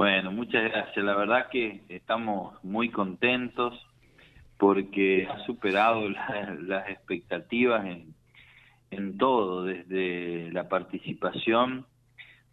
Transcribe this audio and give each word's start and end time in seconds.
Bueno, 0.00 0.32
muchas 0.32 0.64
gracias. 0.64 1.04
La 1.04 1.14
verdad 1.14 1.50
que 1.50 1.82
estamos 1.90 2.54
muy 2.64 2.88
contentos 2.88 3.78
porque 4.56 5.28
ha 5.30 5.40
superado 5.44 6.08
las 6.62 6.88
expectativas 6.88 7.84
en, 7.84 8.14
en 8.90 9.18
todo, 9.18 9.64
desde 9.64 10.50
la 10.52 10.70
participación 10.70 11.84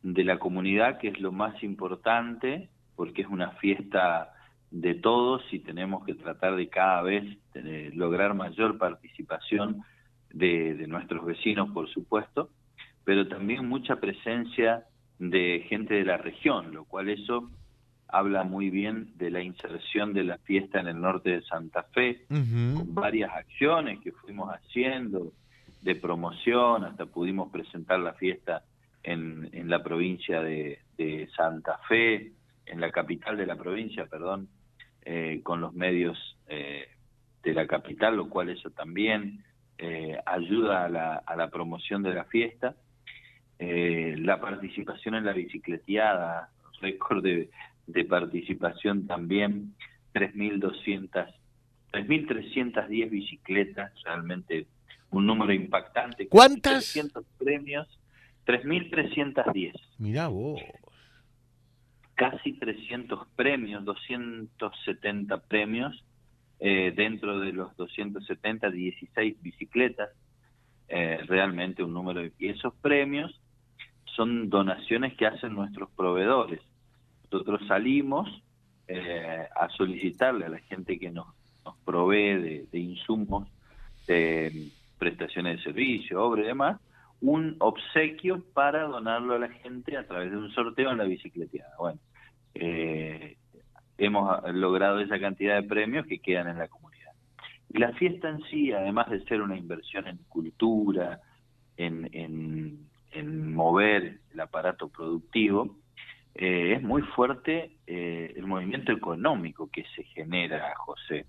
de 0.03 0.25
la 0.25 0.39
comunidad, 0.39 0.97
que 0.97 1.07
es 1.07 1.21
lo 1.21 1.31
más 1.31 1.63
importante, 1.63 2.67
porque 2.97 3.21
es 3.21 3.29
una 3.29 3.51
fiesta 3.51 4.33
de 4.69 4.95
todos 4.95 5.41
y 5.53 5.59
tenemos 5.59 6.05
que 6.05 6.15
tratar 6.15 6.57
de 6.57 6.67
cada 6.67 7.01
vez 7.01 7.23
lograr 7.93 8.33
mayor 8.33 8.77
participación 8.77 9.83
de, 10.31 10.73
de, 10.73 10.85
nuestros 10.87 11.25
vecinos, 11.25 11.69
por 11.71 11.87
supuesto, 11.87 12.49
pero 13.05 13.25
también 13.29 13.69
mucha 13.69 13.95
presencia 14.01 14.83
de 15.19 15.65
gente 15.67 15.95
de 15.95 16.05
la 16.05 16.17
región, 16.17 16.73
lo 16.73 16.85
cual 16.85 17.09
eso 17.09 17.49
habla 18.07 18.43
muy 18.43 18.69
bien 18.69 19.11
de 19.17 19.29
la 19.29 19.41
inserción 19.41 20.13
de 20.13 20.23
la 20.23 20.37
fiesta 20.37 20.79
en 20.79 20.87
el 20.87 21.01
norte 21.01 21.31
de 21.31 21.41
Santa 21.41 21.83
Fe, 21.83 22.25
con 22.29 22.95
varias 22.95 23.31
acciones 23.33 23.99
que 23.99 24.11
fuimos 24.11 24.49
haciendo 24.49 25.33
de 25.81 25.95
promoción, 25.95 26.85
hasta 26.85 27.05
pudimos 27.05 27.51
presentar 27.51 27.99
la 27.99 28.13
fiesta 28.13 28.63
en, 29.03 29.49
en 29.51 29.69
la 29.69 29.83
provincia 29.83 30.41
de, 30.41 30.79
de 30.97 31.29
Santa 31.35 31.79
Fe, 31.87 32.31
en 32.65 32.81
la 32.81 32.91
capital 32.91 33.37
de 33.37 33.45
la 33.45 33.55
provincia, 33.55 34.05
perdón, 34.05 34.49
eh, 35.03 35.39
con 35.43 35.61
los 35.61 35.73
medios 35.73 36.17
eh, 36.47 36.87
de 37.43 37.53
la 37.53 37.65
capital, 37.65 38.17
lo 38.17 38.29
cual 38.29 38.49
eso 38.49 38.69
también 38.71 39.43
eh, 39.77 40.17
ayuda 40.25 40.85
a 40.85 40.89
la, 40.89 41.15
a 41.15 41.35
la, 41.35 41.49
promoción 41.49 42.03
de 42.03 42.13
la 42.13 42.25
fiesta. 42.25 42.75
La 43.59 44.39
participación 44.39 45.15
en 45.15 45.25
la 45.25 45.33
bicicleteada, 45.33 46.49
récord 46.81 47.23
de, 47.23 47.49
de 47.87 48.05
participación 48.05 49.07
también, 49.07 49.73
3.200, 50.13 51.33
3.310 51.91 53.09
bicicletas, 53.09 53.91
realmente 54.03 54.67
un 55.09 55.25
número 55.25 55.53
impactante. 55.53 56.27
¿Cuántas? 56.27 56.91
300 56.91 57.25
premios, 57.37 57.87
3.310. 58.45 59.73
Mirá 59.97 60.27
vos. 60.27 60.61
Casi 62.15 62.53
300 62.53 63.27
premios, 63.35 63.85
270 63.85 65.37
premios, 65.43 66.03
eh, 66.59 66.91
dentro 66.95 67.39
de 67.39 67.53
los 67.53 67.75
270, 67.77 68.71
16 68.71 69.41
bicicletas, 69.41 70.09
eh, 70.89 71.19
realmente 71.27 71.83
un 71.83 71.93
número. 71.93 72.25
Y 72.39 72.49
esos 72.49 72.73
premios 72.81 73.39
son 74.17 74.49
donaciones 74.49 75.15
que 75.15 75.27
hacen 75.27 75.53
nuestros 75.53 75.89
proveedores. 75.91 76.59
Nosotros 77.31 77.61
salimos 77.67 78.27
eh, 78.87 79.47
a 79.55 79.69
solicitarle 79.69 80.45
a 80.45 80.49
la 80.49 80.59
gente 80.59 80.97
que 80.97 81.11
nos, 81.11 81.27
nos 81.63 81.77
provee 81.85 82.65
de, 82.71 82.79
insumos, 82.79 83.47
de 84.07 84.69
prestaciones 84.97 85.57
de 85.57 85.63
servicio, 85.63 86.23
obra 86.23 86.41
y 86.41 86.47
demás, 86.47 86.81
un 87.21 87.55
obsequio 87.59 88.43
para 88.53 88.83
donarlo 88.83 89.35
a 89.35 89.39
la 89.39 89.49
gente 89.49 89.95
a 89.95 90.07
través 90.07 90.31
de 90.31 90.37
un 90.37 90.51
sorteo 90.51 90.91
en 90.91 90.97
la 90.97 91.03
bicicleteada. 91.03 91.75
Bueno, 91.77 91.99
eh, 92.55 93.37
hemos 93.99 94.51
logrado 94.53 94.99
esa 94.99 95.19
cantidad 95.19 95.61
de 95.61 95.67
premios 95.67 96.07
que 96.07 96.19
quedan 96.19 96.47
en 96.47 96.57
la 96.57 96.67
comunidad. 96.67 97.11
Y 97.69 97.77
la 97.77 97.93
fiesta 97.93 98.29
en 98.29 98.41
sí, 98.49 98.71
además 98.71 99.11
de 99.11 99.23
ser 99.25 99.41
una 99.41 99.57
inversión 99.57 100.07
en 100.07 100.17
cultura, 100.29 101.19
en, 101.75 102.87
en 103.11 103.53
mover 103.53 104.19
el 104.33 104.39
aparato 104.39 104.89
productivo, 104.89 105.75
eh, 106.35 106.73
es 106.75 106.83
muy 106.83 107.01
fuerte 107.01 107.71
eh, 107.87 108.33
el 108.35 108.45
movimiento 108.45 108.91
económico 108.91 109.69
que 109.71 109.83
se 109.95 110.03
genera, 110.03 110.73
José. 110.77 111.25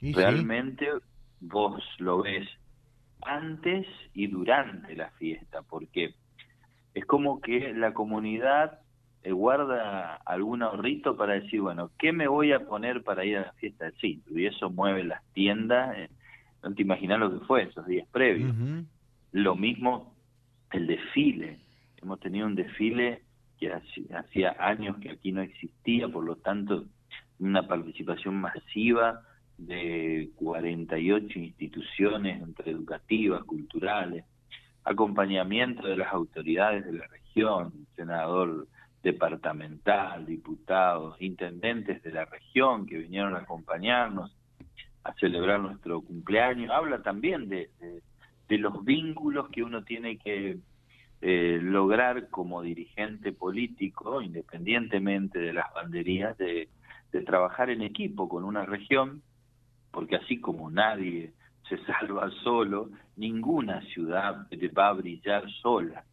Realmente 0.00 0.84
sí? 0.84 1.00
vos 1.40 1.82
lo 1.98 2.22
ves 2.22 2.46
antes 3.22 3.86
y 4.12 4.26
durante 4.26 4.94
la 4.96 5.08
fiesta, 5.12 5.62
porque 5.62 6.14
es 6.92 7.06
como 7.06 7.40
que 7.40 7.72
la 7.72 7.94
comunidad 7.94 8.80
eh, 9.22 9.32
guarda 9.32 10.16
algún 10.26 10.62
ahorrito 10.62 11.16
para 11.16 11.34
decir, 11.34 11.62
bueno, 11.62 11.90
¿qué 11.98 12.12
me 12.12 12.28
voy 12.28 12.52
a 12.52 12.66
poner 12.66 13.02
para 13.02 13.24
ir 13.24 13.38
a 13.38 13.46
la 13.46 13.52
fiesta 13.54 13.86
del 13.86 13.96
sitio? 13.96 14.38
Y 14.38 14.44
eso 14.46 14.68
mueve 14.68 15.04
las 15.04 15.24
tiendas, 15.32 15.96
no 16.62 16.74
te 16.74 16.82
imaginas 16.82 17.18
lo 17.18 17.38
que 17.38 17.46
fue 17.46 17.62
esos 17.62 17.86
días 17.86 18.06
previos. 18.12 18.50
Uh 18.50 18.54
-huh. 18.54 18.86
Lo 19.32 19.56
mismo 19.56 20.13
el 20.74 20.86
desfile, 20.86 21.58
hemos 22.02 22.20
tenido 22.20 22.46
un 22.46 22.54
desfile 22.54 23.22
que 23.58 23.72
hacía 23.72 24.56
años 24.58 24.96
que 24.98 25.10
aquí 25.10 25.32
no 25.32 25.40
existía, 25.42 26.08
por 26.08 26.24
lo 26.24 26.36
tanto, 26.36 26.84
una 27.38 27.66
participación 27.66 28.36
masiva, 28.36 29.22
de 29.56 30.30
48 30.34 31.38
instituciones 31.38 32.42
entre 32.42 32.72
educativas, 32.72 33.44
culturales, 33.44 34.24
acompañamiento 34.84 35.86
de 35.86 35.96
las 35.96 36.12
autoridades 36.12 36.84
de 36.84 36.92
la 36.92 37.06
región, 37.06 37.86
senador 37.96 38.66
departamental, 39.02 40.26
diputados, 40.26 41.20
intendentes 41.20 42.02
de 42.02 42.12
la 42.12 42.24
región 42.24 42.86
que 42.86 42.98
vinieron 42.98 43.34
a 43.34 43.40
acompañarnos 43.40 44.34
a 45.04 45.12
celebrar 45.14 45.60
nuestro 45.60 46.00
cumpleaños. 46.00 46.70
Habla 46.70 47.02
también 47.02 47.48
de, 47.48 47.70
de, 47.78 48.02
de 48.48 48.58
los 48.58 48.84
vínculos 48.84 49.48
que 49.50 49.62
uno 49.62 49.84
tiene 49.84 50.18
que 50.18 50.58
eh, 51.20 51.58
lograr 51.62 52.28
como 52.28 52.62
dirigente 52.62 53.32
político, 53.32 54.20
independientemente 54.20 55.38
de 55.38 55.52
las 55.52 55.72
banderías, 55.74 56.36
de, 56.38 56.68
de 57.12 57.20
trabajar 57.22 57.70
en 57.70 57.82
equipo 57.82 58.28
con 58.28 58.44
una 58.44 58.66
región 58.66 59.22
porque 59.94 60.16
así 60.16 60.40
como 60.40 60.70
nadie 60.70 61.32
se 61.68 61.78
salva 61.86 62.30
solo, 62.42 62.90
ninguna 63.16 63.80
ciudad 63.82 64.46
va 64.76 64.88
a 64.88 64.92
brillar 64.92 65.48
sola, 65.62 66.04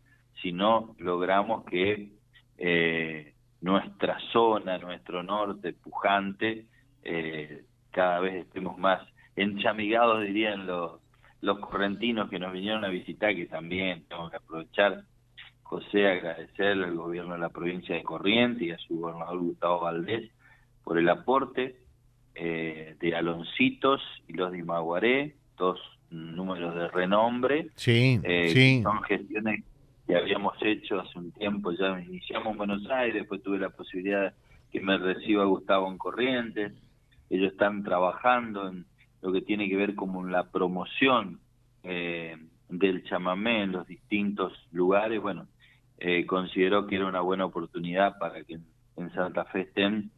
si 0.41 0.53
no 0.53 0.95
logramos 0.99 1.65
que 1.65 2.11
eh, 2.57 3.33
nuestra 3.59 4.17
zona, 4.31 4.77
nuestro 4.77 5.23
norte 5.23 5.73
pujante, 5.73 6.67
eh, 7.03 7.65
cada 7.91 8.19
vez 8.19 8.45
estemos 8.45 8.77
más 8.77 9.01
enchamigados, 9.35 10.21
dirían 10.21 10.67
los, 10.67 11.00
los 11.41 11.59
correntinos 11.59 12.29
que 12.29 12.39
nos 12.39 12.53
vinieron 12.53 12.85
a 12.85 12.89
visitar, 12.89 13.35
que 13.35 13.47
también 13.47 14.03
tengo 14.07 14.29
que 14.29 14.37
aprovechar, 14.37 15.03
José, 15.63 16.07
agradecerle 16.07 16.85
al 16.85 16.95
gobierno 16.95 17.33
de 17.33 17.39
la 17.39 17.49
provincia 17.49 17.95
de 17.95 18.03
Corrientes 18.03 18.61
y 18.61 18.71
a 18.71 18.77
su 18.77 18.99
gobernador 18.99 19.39
Gustavo 19.39 19.79
Valdés 19.81 20.29
por 20.83 20.97
el 20.97 21.09
aporte 21.09 21.77
eh, 22.35 22.95
de 22.99 23.15
Aloncitos 23.15 24.01
y 24.27 24.33
los 24.33 24.51
de 24.51 24.59
Imaguaré, 24.59 25.35
dos 25.57 25.79
números 26.09 26.75
de 26.75 26.87
renombre. 26.89 27.69
Sí, 27.75 28.19
eh, 28.23 28.49
sí. 28.49 28.81
Son 28.83 29.01
gestiones 29.03 29.63
que 30.05 30.15
habíamos 30.15 30.53
hecho 30.61 30.99
hace 30.99 31.17
un 31.17 31.31
tiempo, 31.31 31.71
ya 31.71 31.99
iniciamos 32.01 32.51
en 32.51 32.57
Buenos 32.57 32.89
Aires, 32.89 33.15
después 33.15 33.41
tuve 33.41 33.57
la 33.57 33.69
posibilidad 33.69 34.33
que 34.71 34.81
me 34.81 34.97
reciba 34.97 35.45
Gustavo 35.45 35.89
en 35.89 35.97
Corrientes. 35.97 36.73
Ellos 37.29 37.53
están 37.53 37.83
trabajando 37.83 38.67
en 38.67 38.85
lo 39.21 39.31
que 39.31 39.41
tiene 39.41 39.69
que 39.69 39.75
ver 39.75 39.95
como 39.95 40.25
la 40.25 40.49
promoción 40.49 41.39
eh, 41.83 42.37
del 42.69 43.03
chamamé 43.03 43.63
en 43.63 43.71
los 43.71 43.87
distintos 43.87 44.53
lugares. 44.71 45.21
Bueno, 45.21 45.47
eh, 45.97 46.25
consideró 46.25 46.87
que 46.87 46.95
era 46.95 47.05
una 47.05 47.21
buena 47.21 47.45
oportunidad 47.45 48.17
para 48.17 48.43
que 48.43 48.59
en 48.97 49.13
Santa 49.13 49.45
Fe 49.45 49.61
estén 49.61 50.11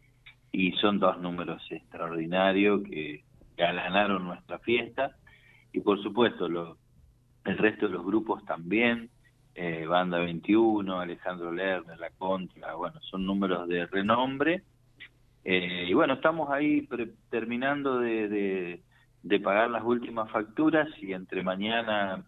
y 0.52 0.72
son 0.74 1.00
dos 1.00 1.20
números 1.20 1.62
extraordinarios 1.70 2.84
que 2.84 3.24
ganaron 3.58 4.26
nuestra 4.26 4.60
fiesta 4.60 5.16
y 5.72 5.80
por 5.80 6.02
supuesto 6.02 6.48
lo, 6.48 6.78
el 7.46 7.58
resto 7.58 7.88
de 7.88 7.94
los 7.94 8.06
grupos 8.06 8.46
también, 8.46 9.10
eh, 9.56 9.86
Banda 9.86 10.20
21, 10.20 11.00
Alejandro 11.00 11.52
Lerner, 11.52 12.00
La 12.00 12.10
Contra, 12.12 12.76
bueno, 12.76 13.00
son 13.02 13.26
números 13.26 13.68
de 13.68 13.86
renombre 13.88 14.64
eh, 15.44 15.86
y 15.88 15.94
bueno, 15.94 16.14
estamos 16.14 16.50
ahí 16.50 16.88
terminando 17.30 18.00
de, 18.00 18.28
de, 18.30 18.84
de 19.24 19.40
pagar 19.40 19.70
las 19.70 19.84
últimas 19.84 20.30
facturas 20.30 20.88
y 21.02 21.14
entre 21.14 21.44
mañana, 21.44 22.24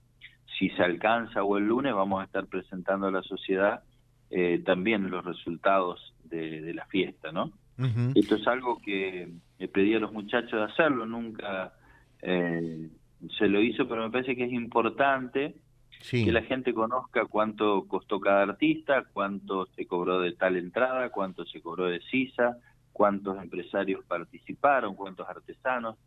si 0.57 0.69
se 0.69 0.81
alcanza 0.81 1.43
o 1.43 1.57
el 1.57 1.67
lunes, 1.67 1.93
vamos 1.93 2.21
a 2.21 2.25
estar 2.25 2.47
presentando 2.47 3.07
a 3.07 3.11
la 3.11 3.21
sociedad 3.21 3.83
eh, 4.31 4.61
también 4.65 5.09
los 5.09 5.23
resultados 5.23 6.13
de, 6.23 6.61
de 6.61 6.73
la 6.73 6.85
fiesta, 6.85 7.31
¿no? 7.31 7.51
Uh 7.77 7.83
-huh. 7.83 8.11
Esto 8.15 8.35
es 8.35 8.47
algo 8.47 8.81
que 8.81 9.29
le 9.59 9.67
pedí 9.67 9.93
a 9.93 9.99
los 9.99 10.13
muchachos 10.13 10.51
de 10.53 10.63
hacerlo, 10.63 11.05
nunca 11.05 11.73
eh, 12.21 12.89
se 13.37 13.47
lo 13.47 13.61
hizo, 13.61 13.87
pero 13.87 14.03
me 14.03 14.11
parece 14.11 14.35
que 14.35 14.45
es 14.45 14.53
importante 14.53 15.55
sí. 16.01 16.25
que 16.25 16.31
la 16.31 16.41
gente 16.43 16.73
conozca 16.73 17.25
cuánto 17.25 17.85
costó 17.87 18.19
cada 18.19 18.43
artista, 18.43 19.05
cuánto 19.13 19.65
se 19.67 19.85
cobró 19.85 20.19
de 20.19 20.33
tal 20.33 20.55
entrada, 20.55 21.09
cuánto 21.09 21.45
se 21.45 21.61
cobró 21.61 21.85
de 21.85 22.01
CISA, 22.09 22.57
cuántos 22.91 23.37
empresarios 23.41 24.03
participaron, 24.05 24.95
cuántos 24.95 25.27
artesanos. 25.27 25.97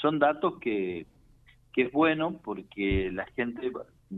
Son 0.00 0.18
datos 0.18 0.58
que, 0.60 1.06
que 1.72 1.82
es 1.82 1.92
bueno 1.92 2.40
porque 2.42 3.10
la 3.12 3.26
gente, 3.36 3.70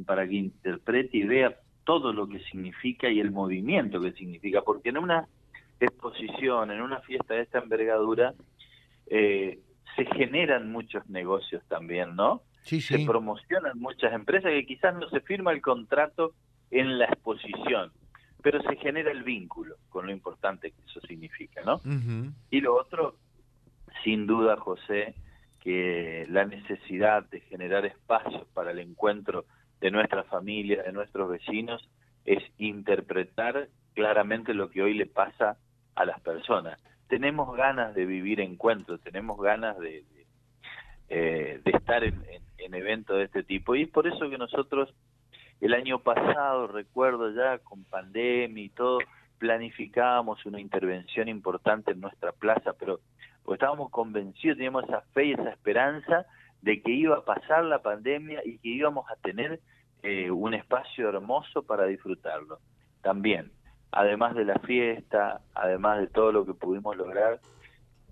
para 0.06 0.26
que 0.26 0.34
interprete 0.34 1.16
y 1.18 1.24
vea 1.24 1.56
todo 1.84 2.12
lo 2.12 2.28
que 2.28 2.38
significa 2.44 3.08
y 3.08 3.20
el 3.20 3.30
movimiento 3.32 4.00
que 4.00 4.12
significa, 4.12 4.62
porque 4.62 4.90
en 4.90 4.98
una 4.98 5.26
exposición, 5.80 6.70
en 6.70 6.80
una 6.80 7.00
fiesta 7.00 7.34
de 7.34 7.42
esta 7.42 7.58
envergadura, 7.58 8.34
eh, 9.06 9.58
se 9.96 10.06
generan 10.06 10.70
muchos 10.70 11.06
negocios 11.08 11.62
también, 11.68 12.14
¿no? 12.14 12.42
Sí, 12.62 12.80
Se 12.80 12.98
sí. 12.98 13.04
promocionan 13.04 13.78
muchas 13.78 14.12
empresas 14.12 14.52
que 14.52 14.64
quizás 14.64 14.94
no 14.94 15.08
se 15.10 15.20
firma 15.20 15.52
el 15.52 15.60
contrato 15.60 16.34
en 16.70 16.98
la 16.98 17.06
exposición, 17.06 17.90
pero 18.42 18.62
se 18.62 18.76
genera 18.76 19.10
el 19.10 19.24
vínculo 19.24 19.76
con 19.88 20.06
lo 20.06 20.12
importante 20.12 20.70
que 20.70 20.82
eso 20.86 21.00
significa, 21.00 21.62
¿no? 21.64 21.74
Ujú. 21.76 22.32
Y 22.50 22.60
lo 22.60 22.76
otro, 22.76 23.16
sin 24.04 24.26
duda, 24.26 24.56
José, 24.56 25.14
que 25.62 26.26
la 26.28 26.44
necesidad 26.44 27.22
de 27.30 27.40
generar 27.40 27.86
espacios 27.86 28.46
para 28.52 28.72
el 28.72 28.80
encuentro 28.80 29.44
de 29.80 29.90
nuestra 29.90 30.24
familia, 30.24 30.82
de 30.82 30.92
nuestros 30.92 31.30
vecinos, 31.30 31.88
es 32.24 32.42
interpretar 32.58 33.68
claramente 33.94 34.54
lo 34.54 34.70
que 34.70 34.82
hoy 34.82 34.94
le 34.94 35.06
pasa 35.06 35.56
a 35.94 36.04
las 36.04 36.20
personas. 36.20 36.82
Tenemos 37.08 37.56
ganas 37.56 37.94
de 37.94 38.06
vivir 38.06 38.40
encuentros, 38.40 39.00
tenemos 39.02 39.40
ganas 39.40 39.78
de, 39.78 40.04
eh, 41.08 41.60
estar 41.64 42.02
en- 42.02 42.24
en 42.58 42.74
eventos 42.74 43.16
de 43.18 43.24
este 43.24 43.42
tipo. 43.42 43.76
Y 43.76 43.82
es 43.82 43.88
por 43.88 44.06
eso 44.06 44.28
que 44.30 44.38
nosotros 44.38 44.92
el 45.60 45.74
año 45.74 46.00
pasado, 46.00 46.66
recuerdo 46.66 47.32
ya, 47.32 47.58
con 47.58 47.84
pandemia 47.84 48.64
y 48.64 48.70
todo, 48.70 48.98
planificábamos 49.38 50.44
una 50.46 50.60
intervención 50.60 51.28
importante 51.28 51.92
en 51.92 52.00
nuestra 52.00 52.32
plaza, 52.32 52.72
pero 52.72 53.00
estábamos 53.54 53.90
convencidos, 53.90 54.56
teníamos 54.56 54.84
esa 54.84 55.02
fe 55.12 55.26
y 55.26 55.32
esa 55.32 55.50
esperanza 55.50 56.26
de 56.62 56.80
que 56.80 56.92
iba 56.92 57.16
a 57.16 57.24
pasar 57.24 57.64
la 57.64 57.82
pandemia 57.82 58.40
y 58.44 58.58
que 58.58 58.68
íbamos 58.68 59.10
a 59.10 59.16
tener 59.16 59.60
eh, 60.02 60.30
un 60.30 60.54
espacio 60.54 61.08
hermoso 61.08 61.62
para 61.62 61.86
disfrutarlo. 61.86 62.58
También, 63.02 63.50
además 63.90 64.34
de 64.34 64.44
la 64.44 64.58
fiesta, 64.60 65.40
además 65.54 66.00
de 66.00 66.06
todo 66.06 66.32
lo 66.32 66.46
que 66.46 66.54
pudimos 66.54 66.96
lograr, 66.96 67.40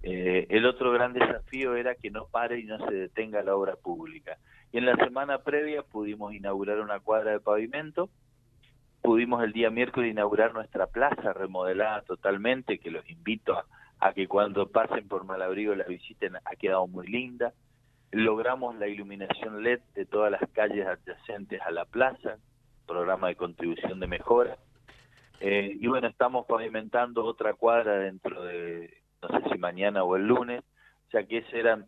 eh, 0.03 0.47
el 0.51 0.67
otro 0.67 0.93
gran 0.93 1.13
desafío 1.13 1.77
era 1.77 1.95
que 1.95 2.11
no 2.11 2.27
pare 2.27 2.59
y 2.59 2.65
no 2.65 2.79
se 2.87 2.95
detenga 2.95 3.43
la 3.43 3.55
obra 3.55 3.77
pública. 3.77 4.39
Y 4.73 4.79
en 4.79 4.87
la 4.87 4.97
semana 4.97 5.39
previa 5.39 5.83
pudimos 5.83 6.33
inaugurar 6.33 6.81
una 6.81 7.01
cuadra 7.01 7.33
de 7.33 7.41
pavimento, 7.41 8.09
pudimos 9.03 9.43
el 9.45 9.53
día 9.53 9.71
miércoles 9.71 10.11
inaugurar 10.11 10.55
nuestra 10.55 10.87
plaza 10.87 11.33
remodelada 11.33 12.03
totalmente, 12.03 12.79
que 12.79 12.91
los 12.91 13.09
invito 13.09 13.55
a, 13.55 13.65
a 14.01 14.13
que 14.13 14.27
cuando 14.27 14.69
pasen 14.69 15.07
por 15.07 15.25
Malabrigo 15.25 15.75
la 15.75 15.85
visiten, 15.85 16.37
ha 16.37 16.57
quedado 16.57 16.87
muy 16.87 17.07
linda. 17.07 17.53
Logramos 18.11 18.75
la 18.77 18.89
iluminación 18.89 19.63
LED 19.63 19.81
de 19.95 20.07
todas 20.07 20.31
las 20.33 20.43
calles 20.53 20.87
adyacentes 20.87 21.61
a 21.61 21.71
la 21.71 21.85
plaza, 21.85 22.39
programa 22.87 23.29
de 23.29 23.37
contribución 23.37 24.01
de 24.01 24.07
mejora. 24.07 24.57
Eh, 25.41 25.77
y 25.79 25.87
bueno, 25.87 26.09
estamos 26.09 26.47
pavimentando 26.47 27.25
otra 27.25 27.55
cuadra 27.55 27.99
dentro 27.99 28.43
de, 28.43 29.03
no 29.23 29.29
sé 29.29 29.49
si 29.51 29.59
mañana 29.59 30.03
o 30.03 30.17
el 30.17 30.27
lunes, 30.27 30.65
sea 31.11 31.27
que 31.27 31.39
ese 31.39 31.61
era 31.61 31.85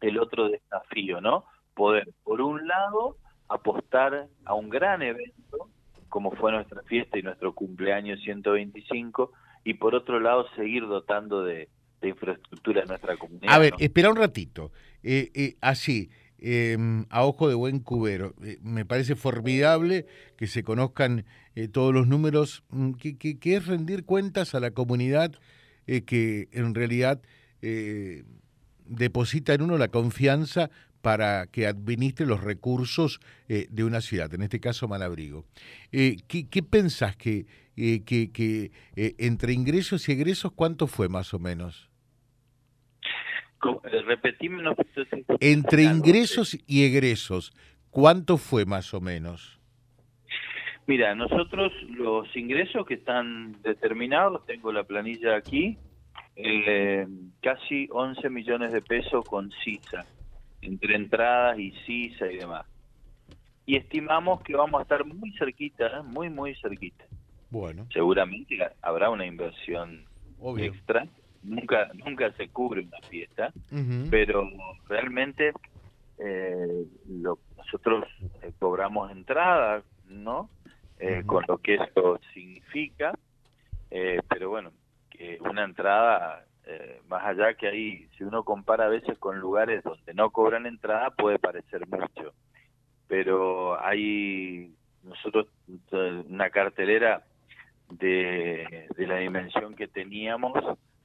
el 0.00 0.18
otro 0.18 0.48
desafío, 0.48 1.20
¿no? 1.20 1.44
Poder, 1.74 2.08
por 2.22 2.40
un 2.40 2.66
lado, 2.66 3.16
apostar 3.48 4.28
a 4.44 4.54
un 4.54 4.68
gran 4.68 5.02
evento, 5.02 5.68
como 6.08 6.32
fue 6.32 6.52
nuestra 6.52 6.82
fiesta 6.82 7.18
y 7.18 7.22
nuestro 7.22 7.54
cumpleaños 7.54 8.20
125, 8.20 9.32
y 9.64 9.74
por 9.74 9.94
otro 9.94 10.20
lado, 10.20 10.46
seguir 10.56 10.86
dotando 10.86 11.42
de, 11.42 11.68
de 12.02 12.08
infraestructura 12.08 12.82
en 12.82 12.88
nuestra 12.88 13.16
comunidad. 13.16 13.52
A 13.52 13.58
ver, 13.58 13.72
¿no? 13.72 13.78
espera 13.80 14.10
un 14.10 14.16
ratito. 14.16 14.72
Eh, 15.02 15.30
eh, 15.34 15.56
así, 15.60 16.10
eh, 16.38 16.76
a 17.10 17.24
ojo 17.24 17.48
de 17.48 17.54
buen 17.54 17.80
cubero, 17.80 18.34
eh, 18.44 18.58
me 18.62 18.84
parece 18.84 19.16
formidable 19.16 20.06
que 20.36 20.46
se 20.46 20.62
conozcan 20.62 21.24
todos 21.72 21.94
los 21.94 22.06
números, 22.08 22.64
mm, 22.70 22.92
que, 22.94 23.16
que- 23.16 23.38
que 23.38 23.56
es 23.56 23.66
rendir 23.66 24.04
cuentas 24.04 24.54
a 24.54 24.60
la 24.60 24.72
comunidad 24.72 25.32
que 26.06 26.48
en 26.52 26.74
realidad 26.74 27.20
deposita 28.86 29.54
en 29.54 29.62
uno 29.62 29.78
la 29.78 29.88
confianza 29.88 30.70
para 31.02 31.46
que 31.48 31.66
administre 31.66 32.24
los 32.26 32.42
recursos 32.42 33.20
eh, 33.48 33.66
de 33.70 33.84
una 33.84 34.00
ciudad, 34.00 34.32
en 34.32 34.42
este 34.42 34.60
caso 34.60 34.88
Malabrigo. 34.88 35.44
Eh, 35.92 36.16
¿qué, 36.26 36.48
qué 36.48 36.62
pensás 36.62 37.16
que, 37.16 37.46
eh, 37.76 38.02
que, 38.04 38.30
que, 38.32 38.70
eh, 38.96 39.14
entre 39.18 39.52
ingresos 39.52 40.08
y 40.08 40.12
egresos 40.12 40.52
cuánto 40.52 40.86
fue 40.86 41.08
más 41.08 41.34
o 41.34 41.38
menos? 41.38 41.90
Eh, 43.84 44.02
Repetime, 44.02 44.62
no 44.62 44.74
sé 44.74 45.04
si- 45.10 45.24
Entre 45.40 45.84
ingresos 45.84 46.58
y 46.66 46.84
egresos, 46.84 47.52
¿cuánto 47.90 48.36
fue 48.36 48.66
más 48.66 48.92
o 48.92 49.00
menos? 49.00 49.58
Mira, 50.86 51.14
nosotros 51.14 51.72
los 51.88 52.34
ingresos 52.36 52.84
que 52.86 52.94
están 52.94 53.56
determinados, 53.62 54.44
tengo 54.44 54.70
la 54.70 54.84
planilla 54.84 55.34
aquí, 55.36 55.78
eh, 56.36 57.06
casi 57.40 57.88
11 57.90 58.28
millones 58.28 58.70
de 58.72 58.82
pesos 58.82 59.24
con 59.24 59.50
CISA, 59.64 60.04
entre 60.60 60.96
entradas 60.96 61.58
y 61.58 61.72
CISA 61.86 62.30
y 62.30 62.36
demás. 62.36 62.66
Y 63.64 63.76
estimamos 63.76 64.42
que 64.42 64.54
vamos 64.54 64.78
a 64.78 64.82
estar 64.82 65.06
muy 65.06 65.32
cerquita, 65.38 66.02
muy, 66.02 66.28
muy 66.28 66.54
cerquita. 66.56 67.06
Bueno, 67.54 67.86
Seguramente 67.92 68.58
habrá 68.82 69.10
una 69.10 69.24
inversión 69.24 70.04
obvio. 70.40 70.64
extra, 70.64 71.06
nunca 71.44 71.88
nunca 71.94 72.32
se 72.32 72.48
cubre 72.48 72.80
una 72.80 72.98
fiesta, 73.08 73.52
pero 74.10 74.50
realmente 74.88 75.52
eh, 76.18 76.84
lo, 77.08 77.38
nosotros 77.56 78.06
eh, 78.42 78.50
cobramos 78.58 79.12
entrada, 79.12 79.84
¿no? 80.08 80.50
Eh. 80.98 81.22
Con 81.26 81.44
lo 81.46 81.58
que 81.58 81.74
eso 81.74 82.18
significa, 82.32 83.16
pero 83.88 84.50
bueno, 84.50 84.72
que 85.08 85.38
una 85.40 85.62
entrada, 85.62 86.44
más 87.06 87.24
allá 87.24 87.54
que 87.54 87.68
ahí, 87.68 88.08
si 88.18 88.24
uno 88.24 88.42
compara 88.42 88.86
a 88.86 88.88
veces 88.88 89.16
con 89.18 89.38
lugares 89.38 89.84
donde 89.84 90.12
no 90.12 90.30
cobran 90.30 90.66
entrada, 90.66 91.10
puede 91.10 91.38
parecer 91.38 91.86
mucho, 91.86 92.34
pero 93.06 93.80
hay 93.80 94.74
nosotros 95.04 95.46
una 95.92 96.50
cartelera 96.50 97.22
de, 97.90 98.88
de 98.96 99.06
la 99.06 99.18
dimensión 99.18 99.74
que 99.74 99.88
teníamos 99.88 100.52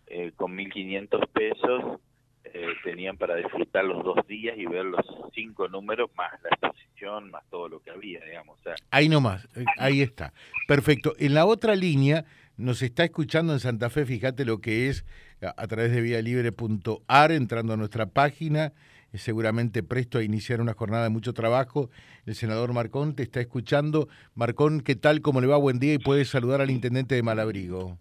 eh, 0.07 0.31
con 0.35 0.57
1.500 0.57 1.27
pesos 1.29 1.99
eh, 2.45 2.67
tenían 2.83 3.17
para 3.17 3.35
disfrutar 3.35 3.85
los 3.85 4.03
dos 4.03 4.25
días 4.25 4.57
y 4.57 4.65
ver 4.65 4.85
los 4.85 5.05
cinco 5.35 5.67
números 5.67 6.09
más 6.15 6.31
la 6.41 6.49
exposición, 6.49 7.29
más 7.29 7.43
todo 7.49 7.69
lo 7.69 7.79
que 7.81 7.91
había, 7.91 8.21
digamos. 8.25 8.57
O 8.59 8.63
sea, 8.63 8.75
Ahí 8.89 9.07
eh, 9.07 9.65
ahí 9.77 10.01
está. 10.01 10.33
Perfecto. 10.67 11.13
En 11.19 11.35
la 11.35 11.45
otra 11.45 11.75
línea 11.75 12.25
nos 12.57 12.81
está 12.81 13.03
escuchando 13.03 13.53
en 13.53 13.59
Santa 13.59 13.89
Fe, 13.89 14.05
fíjate 14.05 14.45
lo 14.45 14.61
que 14.61 14.89
es 14.89 15.05
a, 15.41 15.53
a 15.61 15.67
través 15.67 15.91
de 15.91 16.01
vialibre.ar, 16.01 17.31
entrando 17.31 17.73
a 17.73 17.77
nuestra 17.77 18.07
página, 18.07 18.73
seguramente 19.13 19.83
presto 19.83 20.19
a 20.19 20.23
iniciar 20.23 20.61
una 20.61 20.73
jornada 20.73 21.03
de 21.03 21.09
mucho 21.09 21.33
trabajo. 21.33 21.89
El 22.25 22.35
senador 22.35 22.73
Marcón 22.73 23.15
te 23.15 23.23
está 23.23 23.39
escuchando. 23.39 24.07
Marcón, 24.35 24.81
¿qué 24.81 24.95
tal? 24.95 25.21
¿Cómo 25.21 25.41
le 25.41 25.47
va? 25.47 25.57
Buen 25.57 25.79
día 25.79 25.93
y 25.93 25.99
puedes 25.99 26.29
saludar 26.29 26.61
al 26.61 26.69
intendente 26.69 27.15
de 27.15 27.23
Malabrigo. 27.23 27.97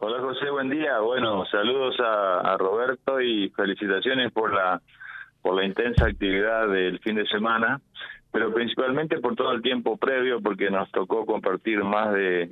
Hola 0.00 0.20
José, 0.20 0.50
buen 0.50 0.68
día. 0.68 0.98
Bueno, 0.98 1.46
saludos 1.46 1.96
a, 2.00 2.56
Roberto 2.58 3.20
y 3.20 3.48
felicitaciones 3.50 4.32
por 4.32 4.52
la 4.52 4.80
por 5.40 5.54
la 5.54 5.64
intensa 5.64 6.06
actividad 6.06 6.68
del 6.68 6.98
fin 7.00 7.16
de 7.16 7.26
semana, 7.26 7.80
pero 8.32 8.52
principalmente 8.52 9.18
por 9.20 9.34
todo 9.34 9.52
el 9.52 9.60
tiempo 9.62 9.96
previo, 9.98 10.40
porque 10.40 10.70
nos 10.70 10.90
tocó 10.90 11.26
compartir 11.26 11.84
más 11.84 12.14
de, 12.14 12.50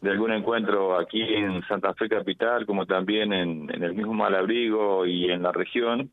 de 0.00 0.10
algún 0.10 0.32
encuentro 0.32 0.98
aquí 0.98 1.22
en 1.22 1.62
Santa 1.68 1.92
Fe 1.94 2.08
Capital, 2.08 2.66
como 2.66 2.86
también 2.86 3.32
en, 3.32 3.70
en 3.70 3.82
el 3.82 3.94
mismo 3.94 4.14
Malabrigo 4.14 5.06
y 5.06 5.30
en 5.30 5.42
la 5.42 5.52
región. 5.52 6.10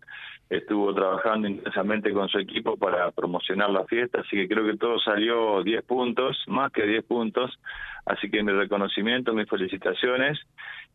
Estuvo 0.52 0.94
trabajando 0.94 1.48
intensamente 1.48 2.12
con 2.12 2.28
su 2.28 2.38
equipo 2.38 2.76
para 2.76 3.10
promocionar 3.12 3.70
la 3.70 3.86
fiesta, 3.86 4.20
así 4.20 4.36
que 4.36 4.50
creo 4.50 4.66
que 4.66 4.78
todo 4.78 5.00
salió 5.00 5.64
10 5.64 5.82
puntos, 5.86 6.44
más 6.48 6.74
que 6.74 6.86
10 6.86 7.06
puntos. 7.06 7.58
Así 8.06 8.30
que 8.30 8.44
mi 8.44 8.52
reconocimiento, 8.52 9.34
mis 9.34 9.48
felicitaciones 9.48 10.38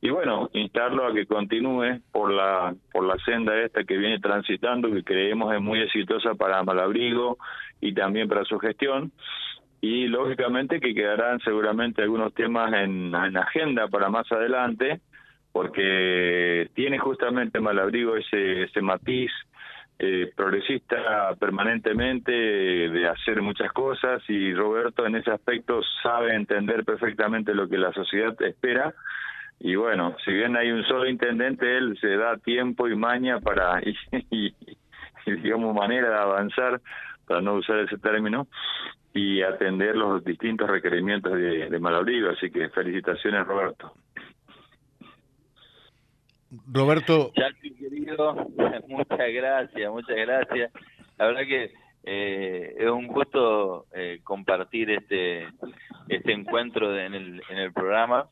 y 0.02 0.10
bueno, 0.10 0.50
instarlo 0.52 1.06
a 1.06 1.14
que 1.14 1.24
continúe 1.24 2.00
por 2.12 2.30
la 2.30 2.74
por 2.92 3.04
la 3.06 3.16
senda 3.24 3.58
esta 3.62 3.84
que 3.84 3.96
viene 3.96 4.18
transitando, 4.18 4.92
que 4.92 5.02
creemos 5.02 5.54
es 5.54 5.60
muy 5.60 5.80
exitosa 5.80 6.34
para 6.34 6.62
Malabrigo 6.62 7.38
y 7.80 7.94
también 7.94 8.28
para 8.28 8.44
su 8.44 8.58
gestión. 8.58 9.10
Y 9.80 10.06
lógicamente 10.08 10.80
que 10.80 10.94
quedarán 10.94 11.40
seguramente 11.40 12.02
algunos 12.02 12.34
temas 12.34 12.74
en, 12.74 13.14
en 13.14 13.36
agenda 13.38 13.88
para 13.88 14.10
más 14.10 14.30
adelante, 14.30 15.00
porque 15.52 16.68
tiene 16.74 16.98
justamente 16.98 17.60
Malabrigo 17.60 18.16
ese, 18.16 18.64
ese 18.64 18.82
matiz 18.82 19.30
eh, 19.98 20.30
progresista 20.36 21.34
permanentemente 21.38 22.32
de 22.32 23.08
hacer 23.08 23.40
muchas 23.40 23.72
cosas 23.72 24.22
y 24.28 24.52
Roberto 24.52 25.06
en 25.06 25.16
ese 25.16 25.30
aspecto 25.30 25.80
sabe 26.02 26.34
entender 26.34 26.84
perfectamente 26.84 27.54
lo 27.54 27.68
que 27.68 27.78
la 27.78 27.92
sociedad 27.92 28.34
espera 28.42 28.94
y 29.58 29.74
bueno, 29.74 30.14
si 30.24 30.32
bien 30.32 30.56
hay 30.56 30.70
un 30.70 30.84
solo 30.84 31.08
intendente, 31.08 31.78
él 31.78 31.96
se 32.00 32.16
da 32.16 32.36
tiempo 32.36 32.88
y 32.88 32.96
maña 32.96 33.40
para, 33.40 33.80
y, 34.30 34.54
digamos, 35.26 35.74
manera 35.74 36.10
de 36.10 36.16
avanzar, 36.16 36.80
para 37.26 37.40
no 37.40 37.54
usar 37.54 37.78
ese 37.80 37.98
término, 37.98 38.46
y 39.14 39.40
atender 39.42 39.96
los 39.96 40.22
distintos 40.24 40.68
requerimientos 40.68 41.32
de, 41.32 41.70
de. 41.70 42.30
Así 42.30 42.50
que 42.50 42.68
felicitaciones, 42.68 43.46
Roberto. 43.46 43.94
Roberto. 46.72 47.32
Chacho, 47.34 47.76
querido, 47.78 48.34
muchas 48.88 49.32
gracias, 49.32 49.90
muchas 49.90 50.16
gracias. 50.16 50.72
La 51.18 51.26
verdad 51.26 51.42
que 51.42 51.72
eh, 52.04 52.74
es 52.78 52.88
un 52.88 53.08
gusto 53.08 53.86
eh, 53.92 54.20
compartir 54.22 54.90
este 54.90 55.48
este 56.08 56.32
encuentro 56.32 56.96
en, 56.96 57.14
el, 57.14 57.42
en 57.48 57.58
el 57.58 57.72
programa. 57.72 58.28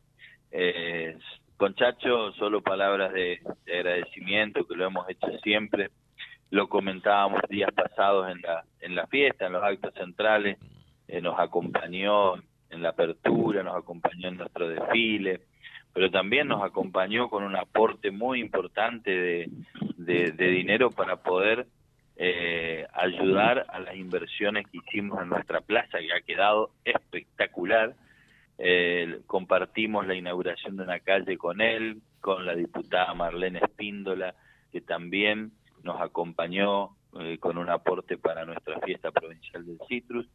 Eh, 0.53 1.19
con 1.57 1.75
Chacho, 1.75 2.33
solo 2.33 2.63
palabras 2.63 3.13
de, 3.13 3.41
agradecimiento, 3.67 4.67
que 4.67 4.77
lo 4.77 4.87
hemos 4.87 5.09
hecho 5.09 5.27
siempre. 5.43 5.91
Lo 6.51 6.69
comentábamos 6.69 7.41
días 7.49 7.73
pasados 7.75 8.31
en 8.31 8.41
la, 8.43 8.65
en 8.81 8.95
la 8.95 9.07
fiesta, 9.09 9.47
en 9.47 9.53
los 9.55 9.65
actos 9.65 9.93
centrales. 9.95 10.57
nos 11.21 11.39
acompañó 11.39 12.37
en 12.71 12.83
la 12.83 12.91
apertura, 12.91 13.65
nos 13.65 13.77
acompañó 13.77 14.29
en 14.29 14.37
nuestro 14.37 14.69
desfile, 14.69 15.41
pero 15.95 16.11
también 16.11 16.49
nos 16.49 16.63
acompañó 16.63 17.31
con 17.31 17.45
un 17.45 17.55
aporte 17.55 18.11
muy 18.11 18.41
importante 18.41 19.49
de, 19.97 20.33
dinero 20.37 20.91
para 20.91 21.17
poder 21.17 21.69
eh, 22.17 22.85
ayudar 22.93 23.65
a 23.69 23.79
las 23.79 23.95
inversiones 23.95 24.67
que 24.67 24.79
hicimos 24.79 25.23
en 25.23 25.29
nuestra 25.29 25.61
plaza, 25.61 26.01
que 26.01 26.13
ha 26.13 26.21
quedado 26.21 26.71
espectacular. 26.85 27.95
Eh, 28.59 29.21
compartimos 29.27 30.07
la 30.07 30.17
inauguración 30.17 30.77
de 30.77 30.83
una 30.83 30.99
calle 30.99 31.39
con 31.39 31.61
él, 31.61 32.03
con 32.21 32.45
la 32.45 32.57
diputada 32.57 33.15
Marlene 33.15 33.61
Espíndola, 33.61 34.35
que 34.73 34.81
también 34.81 35.53
nos 35.85 36.01
acompañó 36.01 36.97
eh, 37.21 37.39
con 37.39 37.57
un 37.57 37.71
aporte 37.71 38.19
para 38.19 38.45
nuestra 38.45 38.81
fiesta 38.81 39.13
provincial 39.13 39.65
del 39.65 39.79
Citrus. 39.89 40.27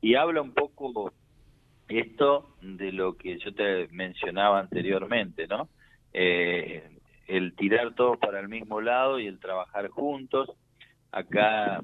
Y 0.00 0.16
habla 0.16 0.42
un 0.42 0.52
poco 0.52 1.12
esto 1.88 2.56
de 2.60 2.92
lo 2.92 3.16
que 3.16 3.38
yo 3.38 3.54
te 3.54 3.88
mencionaba 3.88 4.60
anteriormente, 4.60 5.46
¿no? 5.46 5.68
Eh, 6.12 6.88
el 7.26 7.54
tirar 7.54 7.94
todos 7.94 8.18
para 8.18 8.40
el 8.40 8.48
mismo 8.48 8.80
lado 8.80 9.18
y 9.18 9.26
el 9.26 9.38
trabajar 9.38 9.88
juntos. 9.88 10.50
Acá 11.12 11.82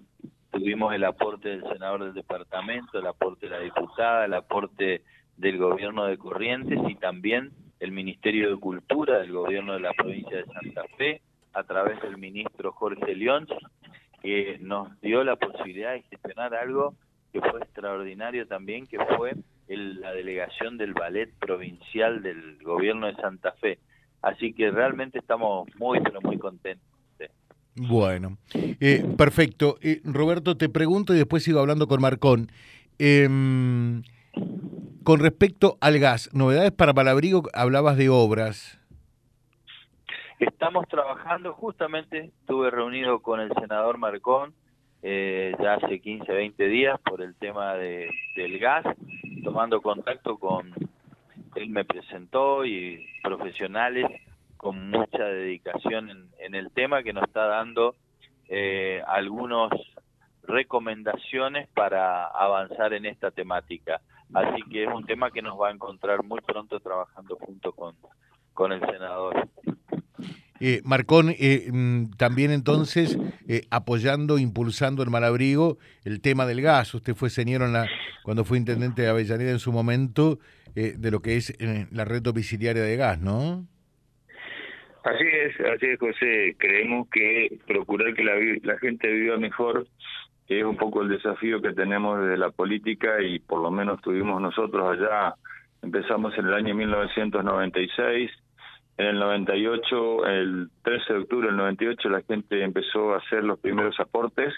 tuvimos 0.51 0.95
el 0.95 1.05
aporte 1.05 1.49
del 1.49 1.63
senador 1.63 2.05
del 2.05 2.15
departamento, 2.15 2.99
el 2.99 3.07
aporte 3.07 3.47
de 3.47 3.53
la 3.53 3.61
diputada, 3.61 4.25
el 4.25 4.35
aporte 4.35 5.03
del 5.37 5.59
gobierno 5.59 6.05
de 6.05 6.19
Corrientes 6.19 6.79
y 6.89 6.95
también 6.97 7.53
el 7.81 7.91
Ministerio 7.91 8.51
de 8.51 8.61
Cultura 8.61 9.19
del 9.19 9.33
gobierno 9.33 9.75
de 9.75 9.81
la 9.81 9.93
provincia 9.93 10.37
de 10.37 10.45
Santa 10.45 10.85
Fe, 10.97 11.21
a 11.53 11.65
través 11.65 12.01
del 12.01 12.17
ministro 12.17 12.73
Jorge 12.73 13.15
León, 13.15 13.47
que 14.23 14.59
nos 14.61 15.01
dio 15.01 15.25
la 15.25 15.37
posibilidad 15.37 15.93
de 15.93 16.03
gestionar 16.03 16.55
algo 16.55 16.95
que 17.33 17.41
fue 17.41 17.61
extraordinario 17.61 18.47
también, 18.47 18.87
que 18.87 18.99
fue 19.17 19.35
la 19.69 20.13
delegación 20.13 20.77
del 20.77 20.93
ballet 20.93 21.31
provincial 21.39 22.23
del 22.23 22.59
gobierno 22.63 23.07
de 23.07 23.15
Santa 23.17 23.53
Fe. 23.53 23.79
Así 24.21 24.53
que 24.53 24.71
realmente 24.71 25.19
estamos 25.19 25.69
muy, 25.79 26.01
pero 26.01 26.21
muy 26.21 26.39
contentos. 26.39 26.93
Bueno, 27.75 28.37
eh, 28.53 29.03
perfecto. 29.17 29.77
Eh, 29.81 30.03
Roberto, 30.05 30.57
te 30.57 30.69
pregunto 30.69 31.15
y 31.15 31.17
después 31.17 31.43
sigo 31.43 31.61
hablando 31.61 31.87
con 31.87 32.03
Marcón. 32.03 32.51
Em, 32.99 34.03
con 35.03 35.21
respecto 35.21 35.79
al 35.81 35.99
gas, 35.99 36.29
novedades 36.35 36.73
para 36.73 36.93
Palabrigo, 36.93 37.45
hablabas 37.55 37.97
de 37.97 38.11
obras. 38.11 38.79
Estamos 40.39 40.87
trabajando, 40.89 41.55
justamente 41.55 42.33
estuve 42.41 42.71
reunido 42.71 43.21
con 43.21 43.41
el 43.41 43.51
senador 43.55 43.97
Marcón 43.97 44.55
eh, 45.03 45.55
ya 45.61 45.75
hace 45.75 46.01
15, 46.01 46.33
20 46.33 46.65
días 46.69 47.01
por 47.01 47.23
el 47.23 47.35
tema 47.35 47.75
de, 47.75 48.09
del 48.37 48.59
gas 48.59 48.85
tomando 49.43 49.83
contacto 49.83 50.39
con, 50.39 50.73
él 51.57 51.69
me 51.71 51.85
presentó 51.85 52.65
y 52.65 53.05
profesionales 53.23 54.07
con 54.57 54.91
mucha 54.91 55.25
dedicación 55.25 56.31
en, 56.39 56.55
el 56.55 56.71
tema 56.71 57.03
que 57.03 57.13
nos 57.13 57.25
está 57.25 57.47
dando 57.47 57.97
eh, 58.49 59.03
algunas 59.07 59.71
recomendaciones 60.45 61.69
para 61.75 62.27
avanzar 62.27 62.93
en 62.93 63.07
esta 63.07 63.31
temática. 63.31 64.01
Así 64.35 64.63
que 64.71 64.85
es 64.85 64.91
un 64.93 65.05
tema 65.05 65.31
que 65.31 65.43
nos 65.43 65.61
va 65.61 65.69
a 65.69 65.73
encontrar 65.73 66.23
muy 66.23 66.41
pronto 66.41 66.79
trabajando 66.81 67.37
junto 67.37 67.73
con, 67.73 67.97
con 68.55 68.73
el 68.73 68.81
senador. 68.81 69.49
Eh, 70.65 70.81
Marcón, 70.85 71.35
eh, 71.41 71.69
mm, 71.73 72.13
también 72.17 72.53
entonces 72.53 73.19
eh, 73.49 73.63
apoyando, 73.73 74.39
impulsando 74.39 75.03
en 75.03 75.11
Malabrigo 75.11 75.79
el 76.05 76.21
tema 76.21 76.47
del 76.47 76.63
gas. 76.63 76.95
Usted 76.95 77.17
fue 77.17 77.31
señor 77.31 77.63
cuando 78.23 78.45
fue 78.45 78.59
intendente 78.59 79.03
de 79.03 79.09
Avellaneda 79.09 79.51
en 79.51 79.59
su 79.59 79.73
momento 79.73 80.39
de 80.77 81.11
lo 81.11 81.21
que 81.21 81.37
es 81.37 81.53
la 81.91 82.05
red 82.05 82.23
domiciliaria 82.23 82.83
de 82.83 82.97
gas, 82.97 83.21
¿no? 83.21 83.67
Así 85.03 85.25
es, 85.25 85.61
así 85.67 85.87
es, 85.87 85.99
José. 85.99 86.55
Creemos 86.57 87.09
que 87.11 87.59
procurar 87.67 88.15
que 88.15 88.23
la, 88.23 88.35
la 88.63 88.79
gente 88.79 89.11
viva 89.13 89.37
mejor 89.39 89.89
es 90.47 90.65
un 90.65 90.77
poco 90.77 91.03
el 91.03 91.09
desafío 91.09 91.61
que 91.61 91.73
tenemos 91.73 92.21
desde 92.21 92.39
la 92.39 92.51
política 92.51 93.21
y 93.21 93.41
por 93.41 93.61
lo 93.61 93.73
menos 93.73 94.01
tuvimos 94.01 94.41
nosotros 94.41 94.97
allá, 94.97 95.35
empezamos 95.83 96.39
en 96.39 96.47
el 96.47 96.55
año 96.55 96.75
1996 96.77 98.31
en 98.99 99.07
el 99.07 99.19
98, 99.19 100.27
el 100.27 100.69
13 100.83 101.13
de 101.13 101.19
octubre 101.21 101.47
del 101.49 101.57
98, 101.57 102.09
la 102.09 102.23
gente 102.23 102.63
empezó 102.63 103.15
a 103.15 103.19
hacer 103.19 103.43
los 103.43 103.59
primeros 103.59 103.99
aportes 103.99 104.55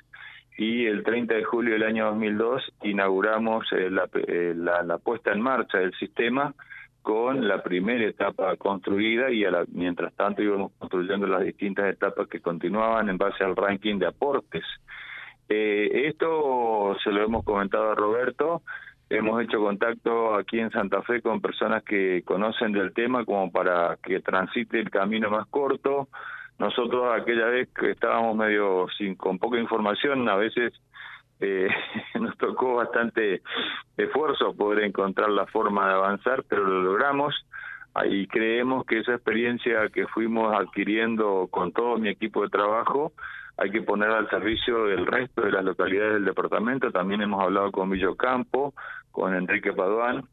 y 0.56 0.86
el 0.86 1.02
30 1.02 1.34
de 1.34 1.44
julio 1.44 1.74
del 1.74 1.82
año 1.84 2.06
2002 2.06 2.62
inauguramos 2.82 3.66
eh, 3.72 3.90
eh, 4.28 4.54
la, 4.56 4.82
la, 4.82 4.98
puesta 4.98 5.32
en 5.32 5.40
marcha 5.40 5.78
del 5.78 5.92
sistema 5.94 6.54
con 7.02 7.46
la 7.46 7.62
primera 7.62 8.04
etapa 8.08 8.56
construida 8.56 9.30
y 9.30 9.44
a 9.44 9.50
la, 9.50 9.64
mientras 9.72 10.14
tanto 10.14 10.42
íbamos 10.42 10.72
construyendo 10.78 11.26
las 11.26 11.42
distintas 11.42 11.92
etapas 11.92 12.28
que 12.28 12.40
continuaban 12.40 13.08
en 13.08 13.18
base 13.18 13.44
al 13.44 13.56
ranking 13.56 13.98
de 13.98 14.06
aportes. 14.06 14.64
Eh, 15.48 16.06
esto 16.08 16.96
se 17.04 17.10
lo 17.10 17.22
hemos 17.22 17.44
comentado 17.44 17.90
a 17.90 17.94
Roberto, 17.94 18.62
Hemos 19.10 19.42
hecho 19.42 19.60
contacto 19.60 20.34
aquí 20.34 20.58
en 20.58 20.70
Santa 20.70 21.02
Fe 21.02 21.20
con 21.20 21.40
personas 21.40 21.82
que 21.84 22.22
conocen 22.24 22.72
del 22.72 22.92
tema 22.94 23.24
como 23.24 23.52
para 23.52 23.98
que 24.02 24.20
transite 24.20 24.80
el 24.80 24.90
camino 24.90 25.30
más 25.30 25.46
corto. 25.48 26.08
Nosotros 26.58 27.12
aquella 27.12 27.46
vez 27.46 27.68
que 27.74 27.90
estábamos 27.90 28.36
medio 28.36 28.86
sin 28.96 29.14
con 29.14 29.38
poca 29.38 29.58
información, 29.58 30.28
a 30.28 30.36
veces 30.36 30.72
eh, 31.40 31.68
nos 32.20 32.36
tocó 32.38 32.76
bastante 32.76 33.42
esfuerzo 33.96 34.54
poder 34.54 34.84
encontrar 34.84 35.30
la 35.30 35.46
forma 35.46 35.88
de 35.88 35.94
avanzar, 35.94 36.44
pero 36.48 36.64
lo 36.64 36.82
logramos 36.82 37.34
y 38.06 38.26
creemos 38.26 38.84
que 38.86 38.98
esa 38.98 39.12
experiencia 39.12 39.88
que 39.90 40.06
fuimos 40.08 40.52
adquiriendo 40.54 41.46
con 41.50 41.72
todo 41.72 41.96
mi 41.98 42.08
equipo 42.08 42.42
de 42.42 42.48
trabajo 42.48 43.12
hay 43.56 43.70
que 43.70 43.82
poner 43.82 44.10
al 44.10 44.28
servicio 44.28 44.86
del 44.86 45.06
resto 45.06 45.42
de 45.42 45.52
las 45.52 45.64
localidades 45.64 46.14
del 46.14 46.24
departamento. 46.24 46.90
También 46.90 47.22
hemos 47.22 47.42
hablado 47.42 47.70
con 47.70 47.90
Villocampo, 47.90 48.74
con 49.12 49.34
Enrique 49.34 49.72
Paduán. 49.72 50.24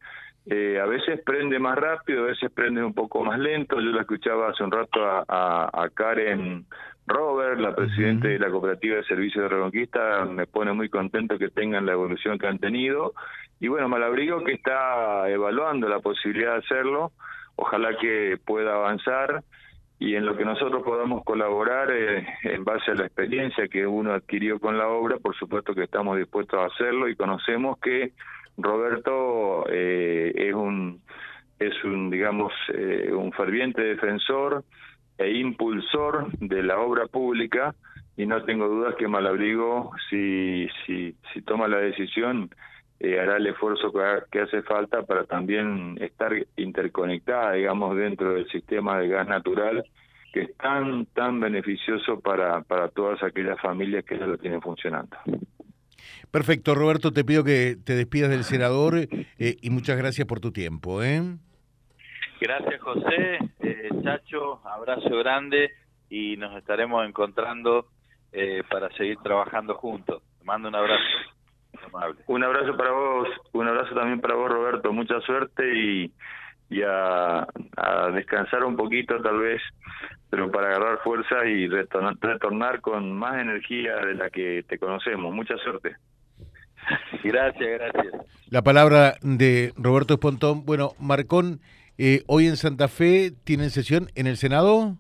Eh, 0.48 0.80
a 0.80 0.86
veces 0.88 1.22
prende 1.24 1.60
más 1.60 1.78
rápido, 1.78 2.24
a 2.24 2.28
veces 2.28 2.52
prende 2.52 2.84
un 2.84 2.94
poco 2.94 3.24
más 3.24 3.38
lento. 3.38 3.80
Yo 3.80 3.92
la 3.92 4.02
escuchaba 4.02 4.50
hace 4.50 4.64
un 4.64 4.72
rato 4.72 5.06
a, 5.06 5.70
a, 5.72 5.90
Karen 5.90 6.66
Robert, 7.06 7.60
la 7.60 7.76
presidenta 7.76 8.28
de 8.28 8.40
la 8.40 8.50
Cooperativa 8.50 8.96
de 8.96 9.04
Servicios 9.04 9.44
de 9.44 9.50
Reconquista. 9.50 10.26
Me 10.26 10.48
pone 10.48 10.74
muy 10.74 10.90
contento 10.90 11.38
que 11.38 11.50
tengan 11.50 11.86
la 11.86 11.92
evolución 11.92 12.40
que 12.40 12.48
han 12.48 12.58
tenido. 12.58 13.14
Y 13.60 13.68
bueno, 13.68 13.88
Malabrigo 13.88 14.44
que 14.44 14.54
está 14.54 15.30
evaluando 15.30 15.88
la 15.88 16.00
posibilidad 16.00 16.54
de 16.54 16.60
hacerlo. 16.60 17.12
Ojalá 17.56 17.96
que 17.98 18.40
pueda 18.44 18.74
avanzar 18.74 19.44
y 20.02 20.16
en 20.16 20.26
lo 20.26 20.36
que 20.36 20.44
nosotros 20.44 20.82
podamos 20.82 21.24
colaborar 21.24 21.92
eh, 21.92 22.26
en 22.46 22.64
base 22.64 22.90
a 22.90 22.96
la 22.96 23.06
experiencia 23.06 23.68
que 23.68 23.86
uno 23.86 24.14
adquirió 24.14 24.60
con 24.60 24.76
la 24.76 24.88
obra, 24.88 25.18
por 25.18 25.36
supuesto 25.36 25.76
que 25.76 25.84
estamos 25.84 26.18
dispuestos 26.18 26.60
a 26.60 26.74
hacerlo 26.74 27.08
y 27.08 27.16
conocemos 27.16 27.78
que 27.78 28.14
Roberto 28.58 29.64
eh, 29.70 30.34
es 30.36 30.56
un 30.56 31.02
es 31.60 31.84
un 31.84 32.10
digamos 32.10 32.52
eh, 32.74 33.12
un 33.14 33.32
ferviente 33.34 33.84
defensor 33.84 34.64
e 35.20 35.34
impulsor 35.38 36.32
de 36.40 36.64
la 36.64 36.80
obra 36.80 37.06
pública 37.06 37.76
y 38.18 38.26
no 38.26 38.44
tengo 38.44 38.68
dudas 38.68 38.96
que 38.96 39.08
Malabrigo 39.08 39.92
si 40.10 40.68
si 40.84 41.16
si 41.32 41.44
toma 41.44 41.68
la 41.68 41.78
decisión 41.78 42.50
eh, 43.04 43.20
hará 43.20 43.38
el 43.38 43.48
esfuerzo 43.48 43.92
que, 44.30 44.40
hace 44.40 44.62
falta 44.62 45.02
para 45.02 45.24
también 45.24 45.98
estar 46.00 46.32
interconectada, 46.56 47.54
digamos, 47.54 47.98
dentro 47.98 48.36
del 48.36 48.48
sistema 48.50 49.00
de 49.00 49.08
gas 49.08 49.28
natural 49.28 49.84
que 50.32 50.44
es 50.44 50.56
tan, 50.58 51.08
tan 51.08 51.40
beneficioso 51.40 52.20
para, 52.20 52.62
para 52.62 52.90
todas 52.90 53.22
aquellas 53.24 53.60
familias 53.60 54.06
que 54.06 54.20
ya 54.20 54.28
lo 54.28 54.38
tienen 54.38 54.62
funcionando. 54.62 55.18
Perfecto, 56.30 56.76
Roberto, 56.76 57.12
te 57.12 57.26
pido 57.26 57.44
que 57.44 57.76
te 57.84 57.96
despidas 57.96 58.30
del 58.30 58.44
senador 58.44 58.96
eh, 58.96 59.08
y 59.38 59.70
muchas 59.72 59.98
gracias 59.98 60.28
por 60.28 60.40
tu 60.40 60.52
tiempo. 60.52 61.02
¿eh? 61.02 61.22
Gracias, 62.40 62.80
José. 62.82 63.40
Eh, 63.62 63.90
Chacho, 64.04 64.62
abrazo 64.66 65.18
grande 65.18 65.72
y 66.08 66.38
nos 66.38 66.56
estaremos 66.56 67.06
encontrando 67.08 67.88
para 68.70 68.90
seguir 68.96 69.18
trabajando 69.24 69.76
juntos. 69.76 70.22
Te 70.38 70.46
mando 70.46 70.70
un 70.70 70.76
abrazo. 70.76 71.04
Un 72.28 72.44
abrazo 72.44 72.76
para 72.78 72.92
vos, 72.92 73.28
un 73.54 73.68
abrazo 73.68 73.94
también 73.96 74.22
para 74.22 74.36
vos, 74.36 74.50
Roberto. 74.50 74.94
Mucha 74.94 75.20
suerte 75.22 75.64
y, 75.76 76.14
y 76.70 76.82
a, 76.84 77.46
descansar 78.14 78.64
un 78.64 78.76
poquito 78.76 79.22
tal 79.22 79.40
vez, 79.40 79.62
pero 80.30 80.50
para 80.52 80.68
agarrar 80.68 81.00
fuerza 81.04 81.46
y 81.46 81.68
retornar, 81.68 82.16
retornar 82.20 82.82
con 82.82 83.12
más 83.12 83.42
energía 83.42 83.98
de 83.98 84.16
la 84.16 84.30
que 84.30 84.64
te 84.68 84.78
conocemos. 84.80 85.34
Mucha 85.34 85.58
suerte. 85.58 85.96
Gracias, 87.24 87.80
gracias. 87.80 88.14
La 88.50 88.64
palabra 88.64 89.14
de 89.22 89.72
Roberto 89.78 90.16
Espontón. 90.16 90.66
Bueno, 90.66 90.94
Marcón, 91.00 91.60
eh, 91.98 92.24
hoy 92.26 92.48
en 92.48 92.58
Santa 92.58 92.88
Fe 92.88 93.32
tienen 93.44 93.70
sesión 93.70 94.08
en 94.16 94.26
el 94.26 94.38
Senado. 94.38 94.98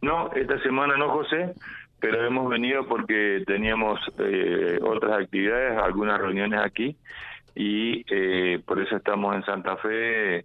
No, 0.00 0.32
esta 0.32 0.58
semana 0.62 0.96
no, 0.96 1.10
José, 1.10 1.52
pero 2.00 2.24
hemos 2.24 2.48
venido 2.48 2.86
porque 2.86 3.42
teníamos 3.46 4.00
eh, 4.18 4.78
otras 4.82 5.22
actividades, 5.22 5.78
algunas 5.78 6.20
reuniones 6.20 6.60
aquí 6.60 6.96
y 7.54 8.04
eh, 8.08 8.60
por 8.64 8.80
eso 8.80 8.96
estamos 8.96 9.34
en 9.34 9.44
Santa 9.44 9.76
Fe 9.78 10.44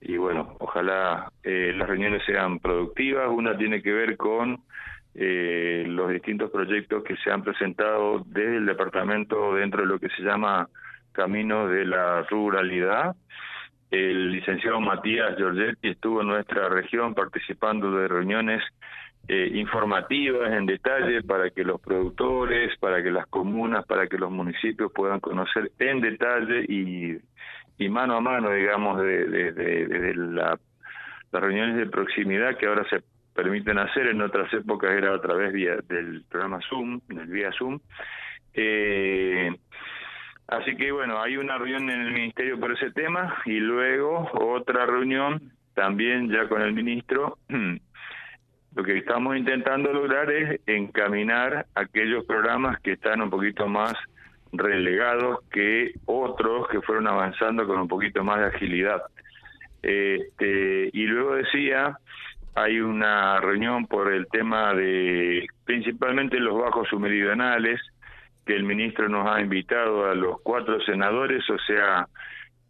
y 0.00 0.16
bueno, 0.16 0.56
ojalá 0.60 1.30
eh, 1.42 1.72
las 1.74 1.88
reuniones 1.88 2.22
sean 2.24 2.58
productivas. 2.58 3.28
Una 3.30 3.56
tiene 3.56 3.82
que 3.82 3.92
ver 3.92 4.16
con 4.16 4.62
eh, 5.14 5.84
los 5.86 6.10
distintos 6.10 6.50
proyectos 6.50 7.02
que 7.04 7.16
se 7.16 7.30
han 7.30 7.42
presentado 7.42 8.22
desde 8.26 8.58
el 8.58 8.66
departamento 8.66 9.54
dentro 9.54 9.82
de 9.82 9.88
lo 9.88 9.98
que 9.98 10.08
se 10.10 10.22
llama 10.22 10.68
Camino 11.12 11.68
de 11.68 11.84
la 11.84 12.22
Ruralidad. 12.22 13.16
El 13.90 14.30
licenciado 14.30 14.80
Matías 14.80 15.36
Giorgetti 15.36 15.88
estuvo 15.88 16.20
en 16.20 16.28
nuestra 16.28 16.68
región 16.68 17.14
participando 17.14 17.90
de 17.90 18.06
reuniones 18.06 18.62
eh, 19.32 19.48
informativas 19.54 20.50
en 20.50 20.66
detalle 20.66 21.22
para 21.22 21.50
que 21.50 21.62
los 21.62 21.80
productores, 21.80 22.76
para 22.80 23.00
que 23.00 23.12
las 23.12 23.28
comunas, 23.28 23.86
para 23.86 24.08
que 24.08 24.18
los 24.18 24.28
municipios 24.28 24.90
puedan 24.92 25.20
conocer 25.20 25.70
en 25.78 26.00
detalle 26.00 26.64
y, 26.68 27.88
mano 27.88 28.16
a 28.16 28.20
mano, 28.20 28.50
digamos, 28.50 29.00
de, 29.00 29.26
de, 29.26 29.52
de, 29.52 30.14
la, 30.16 30.58
las 31.30 31.42
reuniones 31.42 31.76
de 31.76 31.86
proximidad 31.86 32.56
que 32.56 32.66
ahora 32.66 32.84
se 32.90 33.04
permiten 33.32 33.78
hacer, 33.78 34.08
en 34.08 34.20
otras 34.20 34.52
épocas 34.52 34.90
era 34.90 35.14
a 35.14 35.20
través 35.20 35.52
vía, 35.52 35.76
del 35.86 36.24
programa 36.28 36.58
Zoom, 36.68 37.00
del 37.06 37.28
vía 37.28 37.52
Zoom. 37.52 37.78
Eh, 38.52 39.48
así 40.48 40.74
que 40.74 40.90
bueno, 40.90 41.22
hay 41.22 41.36
una 41.36 41.56
reunión 41.56 41.88
en 41.88 42.00
el 42.00 42.12
Ministerio 42.12 42.58
por 42.58 42.72
ese 42.72 42.90
tema 42.90 43.36
y 43.44 43.60
luego 43.60 44.28
otra 44.32 44.86
reunión 44.86 45.52
también 45.74 46.28
ya 46.30 46.48
con 46.48 46.62
el 46.62 46.72
ministro 46.72 47.38
Lo 48.74 48.84
que 48.84 48.98
estamos 48.98 49.36
intentando 49.36 49.92
lograr 49.92 50.30
es 50.30 50.60
encaminar 50.66 51.66
aquellos 51.74 52.24
programas 52.24 52.80
que 52.80 52.92
están 52.92 53.20
un 53.20 53.30
poquito 53.30 53.66
más 53.66 53.94
relegados 54.52 55.40
que 55.50 55.92
otros 56.06 56.68
que 56.68 56.80
fueron 56.80 57.06
avanzando 57.08 57.66
con 57.66 57.80
un 57.80 57.88
poquito 57.88 58.22
más 58.22 58.38
de 58.38 58.46
agilidad. 58.46 59.02
Este, 59.82 60.90
y 60.92 61.06
luego 61.06 61.36
decía, 61.36 61.98
hay 62.54 62.80
una 62.80 63.40
reunión 63.40 63.86
por 63.86 64.12
el 64.12 64.26
tema 64.28 64.74
de 64.74 65.46
principalmente 65.64 66.38
los 66.38 66.60
bajos 66.60 66.88
submeridionales, 66.88 67.80
que 68.46 68.54
el 68.54 68.64
ministro 68.64 69.08
nos 69.08 69.28
ha 69.30 69.40
invitado 69.40 70.06
a 70.10 70.14
los 70.14 70.40
cuatro 70.42 70.80
senadores, 70.82 71.48
o 71.50 71.58
sea, 71.58 72.08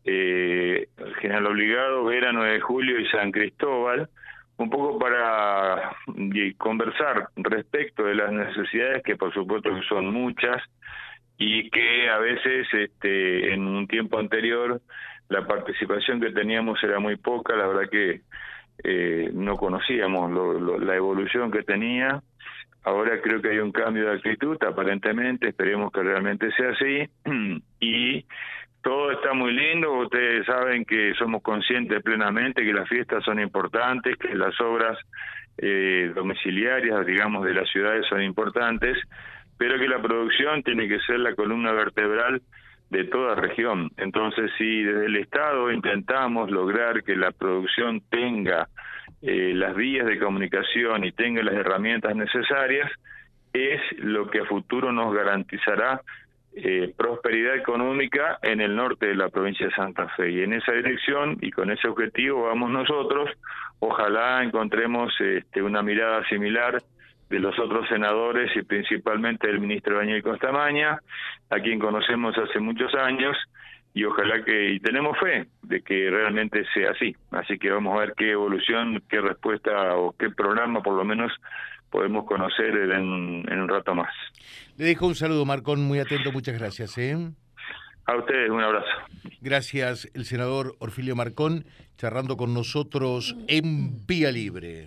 eh, 0.05 0.89
General 1.21 1.47
Obligado, 1.47 2.05
Vera 2.05 2.33
9 2.33 2.53
de 2.55 2.61
Julio 2.61 3.01
y 3.01 3.07
San 3.09 3.33
Cristóbal, 3.33 4.09
un 4.63 4.71
poco 4.71 4.99
para 4.99 5.97
conversar 6.59 7.29
respecto 7.37 8.05
de 8.05 8.15
las 8.15 8.33
necesidades 8.33 9.03
que 9.03 9.17
por 9.17 9.33
supuesto 9.33 9.71
son 9.89 10.13
muchas 10.13 10.63
y 11.39 11.71
que 11.71 12.11
a 12.11 12.19
veces 12.19 12.67
este 12.73 13.55
en 13.55 13.67
un 13.67 13.87
tiempo 13.89 14.19
anterior 14.19 14.81
la 15.29 15.47
participación 15.47 16.21
que 16.21 16.33
teníamos 16.33 16.83
era 16.83 16.99
muy 17.01 17.17
poca 17.17 17.57
la 17.57 17.67
verdad 17.67 17.91
que 17.91 18.21
eh, 18.83 19.31
no 19.33 19.57
conocíamos 19.57 20.31
la 20.83 20.97
evolución 20.97 21.51
que 21.51 21.63
tenía. 21.63 22.23
Ahora 22.83 23.21
creo 23.21 23.43
que 23.43 23.51
hay 23.51 23.59
un 23.59 23.73
cambio 23.73 24.07
de 24.07 24.17
actitud 24.17 24.57
aparentemente 24.67 25.49
esperemos 25.49 25.93
que 25.93 26.03
realmente 26.03 26.51
sea 26.53 26.71
así 26.71 27.09
y 27.81 28.25
todo 28.83 29.11
está 29.11 29.35
muy 29.35 29.53
lindo, 29.53 29.93
ustedes 29.93 30.47
saben 30.47 30.85
que 30.85 31.13
somos 31.19 31.43
conscientes 31.43 32.03
plenamente 32.03 32.65
que 32.65 32.73
las 32.73 32.89
fiestas 32.89 33.23
son 33.25 33.39
importantes, 33.41 34.17
que 34.17 34.35
las 34.35 34.59
obras 34.61 34.99
eh, 35.59 36.13
domiciliarias, 36.15 37.05
digamos, 37.05 37.45
de 37.45 37.55
las 37.55 37.69
ciudades 37.71 38.07
son 38.09 38.23
importantes, 38.23 38.97
pero 39.59 39.79
que 39.79 39.89
la 39.89 40.01
producción 40.01 40.63
tiene 40.63 40.89
que 40.89 41.01
ser 41.01 41.21
la 41.21 41.35
columna 41.35 41.73
vertebral 41.73 42.41
de 42.89 43.05
toda 43.05 43.35
región. 43.35 43.91
Entonces, 43.99 44.51
si 44.57 44.83
desde 44.83 45.07
el 45.07 45.17
Estado 45.17 45.71
intentamos 45.71 46.51
lograr 46.51 47.03
que 47.05 47.15
la 47.15 47.31
producción 47.31 48.01
tenga 48.09 48.69
eh, 49.23 49.53
las 49.55 49.77
vías 49.77 50.07
de 50.07 50.19
comunicación 50.19 51.05
y 51.05 51.13
tenga 51.13 51.43
las 51.43 51.55
herramientas 51.55 52.17
necesarias, 52.17 52.91
es 53.53 53.81
lo 53.99 54.31
que 54.31 54.41
a 54.41 54.45
futuro 54.47 54.93
nos 54.93 55.15
garantizará 55.15 56.01
eh, 56.55 56.93
prosperidad 56.97 57.55
económica 57.55 58.39
en 58.43 58.61
el 58.61 58.75
norte 58.75 59.07
de 59.07 59.15
la 59.15 59.29
provincia 59.29 59.67
de 59.67 59.75
Santa 59.75 60.09
Fe. 60.17 60.31
Y 60.31 60.43
en 60.43 60.53
esa 60.53 60.73
dirección 60.73 61.39
y 61.41 61.51
con 61.51 61.71
ese 61.71 61.89
objetivo 61.89 62.45
vamos 62.45 62.71
nosotros. 62.71 63.31
Ojalá 63.79 64.43
encontremos 64.43 65.13
este, 65.21 65.63
una 65.63 65.83
mirada 65.83 66.27
similar 66.29 66.83
de 67.29 67.39
los 67.39 67.57
otros 67.59 67.89
senadores 67.89 68.51
y 68.57 68.63
principalmente 68.63 69.47
del 69.47 69.61
ministro 69.61 69.99
Daniel 69.99 70.23
Costamaña, 70.23 70.99
a 71.49 71.61
quien 71.61 71.79
conocemos 71.79 72.37
hace 72.37 72.59
muchos 72.59 72.93
años 72.95 73.37
y 73.95 74.05
ojalá 74.05 74.45
que 74.45 74.73
y 74.73 74.81
tenemos 74.81 75.19
fe 75.19 75.47
de 75.63 75.83
que 75.83 76.11
realmente 76.11 76.65
sea 76.73 76.91
así. 76.93 77.15
Así 77.31 77.59
que 77.59 77.71
vamos 77.71 77.97
a 77.97 78.01
ver 78.01 78.15
qué 78.17 78.31
evolución, 78.33 79.03
qué 79.09 79.21
respuesta 79.21 79.97
o 79.97 80.13
qué 80.13 80.31
programa 80.31 80.83
por 80.83 80.95
lo 80.95 81.05
menos 81.05 81.33
podemos 81.91 82.25
conocer 82.25 82.75
en, 82.77 83.45
en 83.51 83.61
un 83.61 83.69
rato 83.69 83.95
más. 83.95 84.13
Le 84.77 84.85
dejo 84.85 85.07
un 85.07 85.15
saludo, 85.15 85.45
Marcón, 85.45 85.83
muy 85.83 85.99
atento, 85.99 86.31
muchas 86.33 86.59
gracias. 86.59 86.97
¿eh? 86.99 87.17
A 88.07 88.17
ustedes, 88.17 88.51
un 88.51 88.63
abrazo. 88.63 88.89
Gracias, 89.41 90.11
el 90.15 90.25
senador 90.25 90.77
Orfilio 90.79 91.17
Marcón, 91.17 91.65
charlando 91.97 92.37
con 92.37 92.55
nosotros 92.55 93.37
en 93.49 94.07
Vía 94.07 94.31
Libre 94.31 94.87